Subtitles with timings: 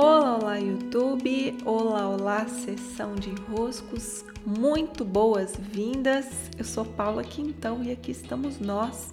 [0.00, 6.24] Olá, olá YouTube, olá, olá, sessão de enroscos, muito boas-vindas.
[6.56, 9.12] Eu sou Paula Quintão e aqui estamos nós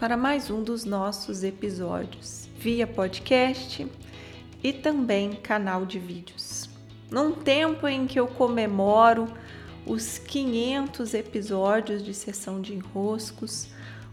[0.00, 3.86] para mais um dos nossos episódios via podcast
[4.60, 6.68] e também canal de vídeos.
[7.08, 9.32] Num tempo em que eu comemoro
[9.86, 13.68] os 500 episódios de sessão de enroscos,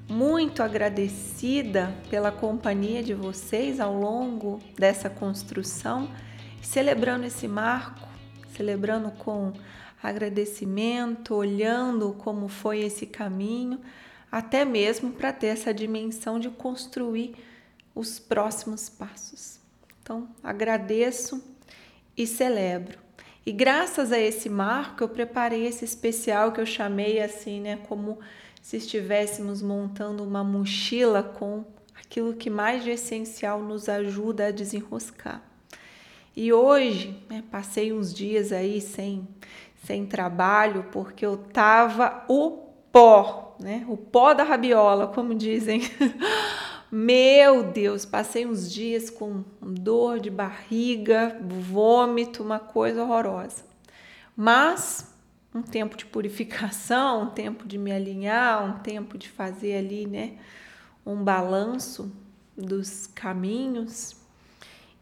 [0.09, 6.09] muito agradecida pela companhia de vocês ao longo dessa construção,
[6.63, 8.07] celebrando esse marco,
[8.55, 9.53] celebrando com
[10.01, 13.79] agradecimento, olhando como foi esse caminho,
[14.31, 17.35] até mesmo para ter essa dimensão de construir
[17.93, 19.59] os próximos passos.
[20.01, 21.43] Então, agradeço
[22.17, 22.97] e celebro.
[23.45, 28.19] E graças a esse marco, eu preparei esse especial que eu chamei assim, né, como
[28.61, 35.41] se estivéssemos montando uma mochila com aquilo que mais de essencial nos ajuda a desenroscar.
[36.35, 39.27] E hoje, né, passei uns dias aí sem,
[39.83, 43.85] sem trabalho, porque eu tava o pó, né?
[43.89, 45.81] O pó da rabiola, como dizem.
[46.91, 53.63] Meu Deus, passei uns dias com dor de barriga, vômito, uma coisa horrorosa.
[54.35, 55.08] Mas
[55.53, 60.33] um tempo de purificação, um tempo de me alinhar, um tempo de fazer ali, né,
[61.05, 62.11] um balanço
[62.55, 64.15] dos caminhos.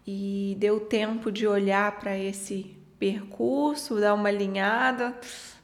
[0.06, 5.14] E deu tempo de olhar para esse percurso, dar uma alinhada,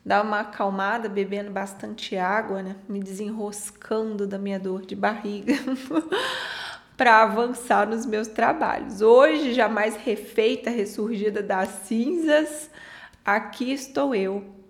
[0.05, 5.53] dar uma acalmada, bebendo bastante água, né, me desenroscando da minha dor de barriga.
[6.97, 9.01] para avançar nos meus trabalhos.
[9.01, 12.69] Hoje, já mais refeita, ressurgida das cinzas,
[13.25, 14.62] aqui estou eu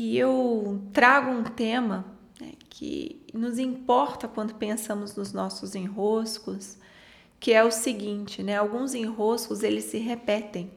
[0.00, 2.06] e eu trago um tema
[2.40, 6.78] né, que nos importa quando pensamos nos nossos enroscos,
[7.38, 8.56] que é o seguinte, né?
[8.56, 10.70] Alguns enroscos eles se repetem.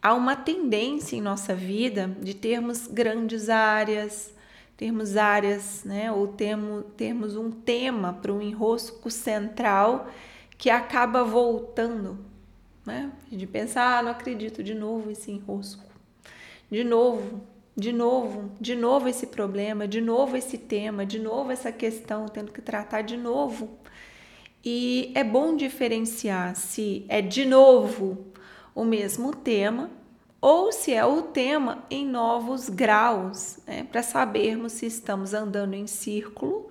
[0.00, 4.32] Há uma tendência em nossa vida de termos grandes áreas,
[4.78, 6.10] termos áreas, né?
[6.10, 10.10] Ou termos, termos um tema para um enrosco central
[10.56, 12.18] que acaba voltando,
[12.86, 13.12] né?
[13.30, 15.84] De pensar, ah, não acredito de novo esse enrosco.
[16.70, 21.72] De novo, de novo, de novo esse problema, de novo esse tema, de novo essa
[21.72, 23.78] questão, tendo que tratar de novo.
[24.64, 28.32] E é bom diferenciar se é de novo
[28.74, 29.90] o mesmo tema
[30.40, 35.86] ou se é o tema em novos graus, né, para sabermos se estamos andando em
[35.86, 36.68] círculo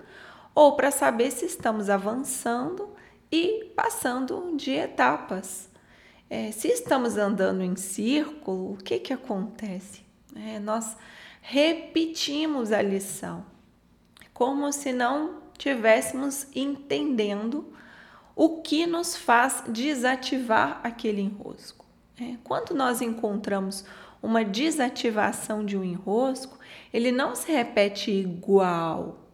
[0.53, 2.89] ou para saber se estamos avançando
[3.31, 5.69] e passando de etapas.
[6.29, 10.10] É, se estamos andando em círculo, o que, que acontece?
[10.35, 10.95] É, nós
[11.41, 13.45] repetimos a lição,
[14.33, 17.73] como se não tivéssemos entendendo
[18.35, 21.85] o que nos faz desativar aquele enrosco.
[22.19, 23.83] É, quando nós encontramos
[24.21, 26.57] uma desativação de um enrosco,
[26.93, 29.27] ele não se repete igual,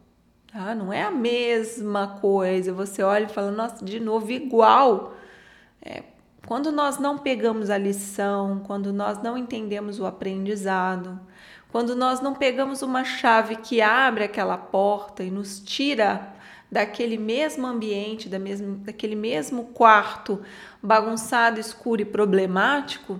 [0.52, 0.74] tá?
[0.74, 2.74] Não é a mesma coisa.
[2.74, 5.14] Você olha e fala, nossa, de novo igual.
[5.82, 6.04] É,
[6.48, 11.20] quando nós não pegamos a lição, quando nós não entendemos o aprendizado,
[11.74, 16.34] quando nós não pegamos uma chave que abre aquela porta e nos tira
[16.72, 20.42] daquele mesmo ambiente, da mesmo, daquele mesmo quarto
[20.82, 23.20] bagunçado, escuro e problemático,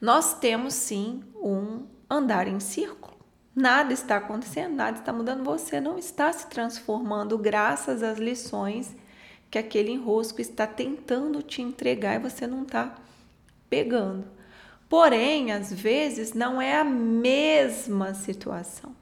[0.00, 3.14] nós temos sim um andar em círculo.
[3.54, 8.96] Nada está acontecendo, nada está mudando, você não está se transformando graças às lições
[9.54, 12.92] que aquele enrosco está tentando te entregar e você não está
[13.70, 14.24] pegando.
[14.88, 18.92] Porém, às vezes não é a mesma situação.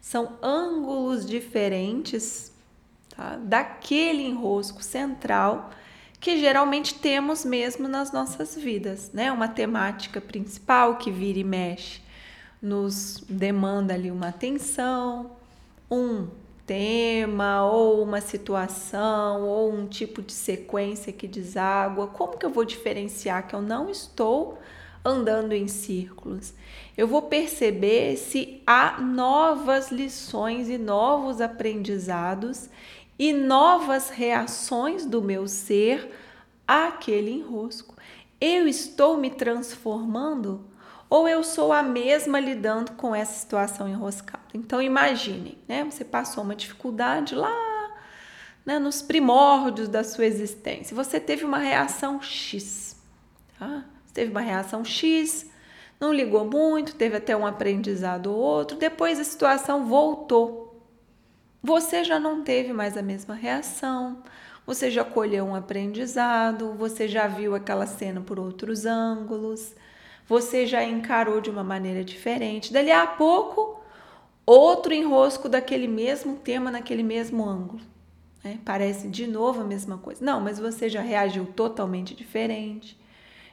[0.00, 2.52] São ângulos diferentes
[3.08, 3.36] tá?
[3.42, 5.72] daquele enrosco central
[6.20, 9.32] que geralmente temos mesmo nas nossas vidas, né?
[9.32, 12.00] Uma temática principal que vira e mexe,
[12.62, 15.32] nos demanda ali uma atenção,
[15.90, 16.28] um
[16.68, 22.08] tema ou uma situação ou um tipo de sequência que deságua?
[22.08, 24.58] Como que eu vou diferenciar que eu não estou
[25.02, 26.52] andando em círculos?
[26.94, 32.68] Eu vou perceber se há novas lições e novos aprendizados
[33.18, 36.12] e novas reações do meu ser
[36.66, 37.96] àquele enrosco.
[38.38, 40.66] Eu estou me transformando
[41.10, 44.44] ou eu sou a mesma lidando com essa situação enroscada.
[44.52, 45.84] Então imagine, né?
[45.84, 47.96] Você passou uma dificuldade lá,
[48.64, 50.94] né, nos primórdios da sua existência.
[50.94, 52.96] Você teve uma reação X,
[53.58, 53.84] tá?
[54.04, 55.50] Você teve uma reação X,
[55.98, 60.86] não ligou muito, teve até um aprendizado ou outro, depois a situação voltou.
[61.62, 64.22] Você já não teve mais a mesma reação,
[64.66, 69.74] você já colheu um aprendizado, você já viu aquela cena por outros ângulos,
[70.28, 72.72] você já encarou de uma maneira diferente.
[72.72, 73.80] Dali a pouco,
[74.44, 77.80] outro enrosco daquele mesmo tema naquele mesmo ângulo.
[78.44, 78.58] Né?
[78.64, 80.24] Parece de novo a mesma coisa.
[80.24, 82.96] Não, mas você já reagiu totalmente diferente,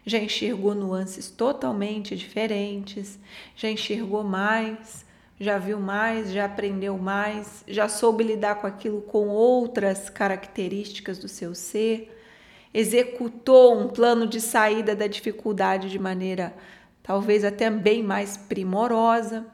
[0.06, 3.18] já enxergou nuances totalmente diferentes,
[3.56, 5.06] já enxergou mais
[5.40, 11.28] já viu mais, já aprendeu mais, já soube lidar com aquilo com outras características do
[11.28, 12.15] seu ser,
[12.76, 16.54] executou um plano de saída da dificuldade de maneira
[17.02, 19.46] talvez até bem mais primorosa.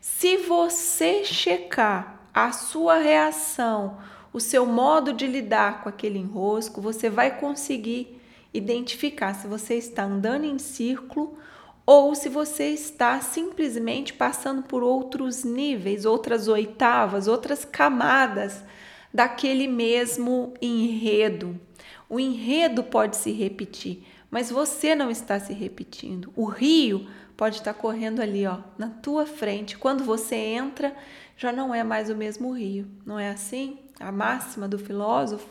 [0.00, 3.98] Se você checar a sua reação,
[4.32, 8.20] o seu modo de lidar com aquele enrosco, você vai conseguir
[8.52, 11.38] identificar se você está andando em círculo
[11.86, 18.64] ou se você está simplesmente passando por outros níveis, outras oitavas, outras camadas
[19.12, 21.58] daquele mesmo enredo.
[22.08, 26.32] O enredo pode se repetir, mas você não está se repetindo.
[26.36, 27.06] O rio
[27.36, 29.76] pode estar correndo ali, ó, na tua frente.
[29.76, 30.94] Quando você entra,
[31.36, 33.78] já não é mais o mesmo rio, não é assim?
[33.98, 35.48] A máxima do filósofo,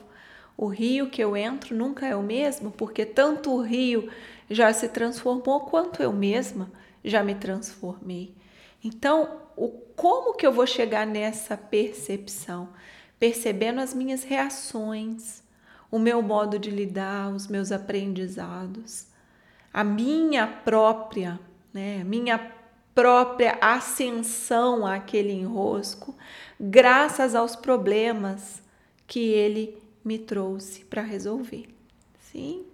[0.57, 4.09] o rio que eu entro nunca é o mesmo, porque tanto o rio
[4.49, 6.71] já se transformou quanto eu mesma
[7.03, 8.35] já me transformei.
[8.83, 12.69] Então, o como que eu vou chegar nessa percepção?
[13.21, 15.43] Percebendo as minhas reações,
[15.91, 19.05] o meu modo de lidar, os meus aprendizados,
[19.71, 21.39] a minha própria,
[21.71, 22.51] né, minha
[22.95, 26.15] própria ascensão àquele enrosco,
[26.59, 28.59] graças aos problemas
[29.05, 31.67] que ele me trouxe para resolver.
[32.31, 32.65] Sim?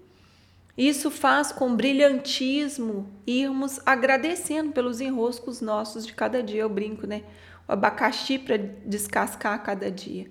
[0.78, 6.62] Isso faz com brilhantismo irmos agradecendo pelos enroscos nossos de cada dia.
[6.62, 7.24] Eu brinco, né?
[7.68, 10.30] O abacaxi para descascar a cada dia.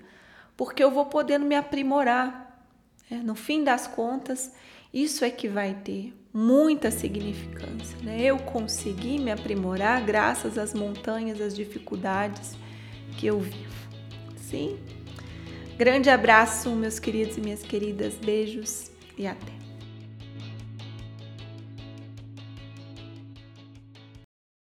[0.56, 2.65] Porque eu vou podendo me aprimorar.
[3.11, 3.21] Né?
[3.23, 4.53] No fim das contas,
[4.93, 7.99] isso é que vai ter muita significância.
[8.03, 8.23] Né?
[8.23, 12.55] Eu consegui me aprimorar graças às montanhas, às dificuldades
[13.19, 13.89] que eu vivo.
[14.37, 14.79] Sim?
[15.77, 18.15] Grande abraço, meus queridos e minhas queridas.
[18.15, 19.66] Beijos e até.